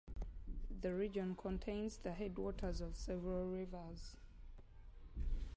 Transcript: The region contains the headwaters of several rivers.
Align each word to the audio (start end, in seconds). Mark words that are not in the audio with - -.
The 0.81 0.95
region 0.95 1.35
contains 1.35 1.97
the 1.97 2.11
headwaters 2.13 2.81
of 2.81 2.95
several 2.95 3.45
rivers. 3.51 4.15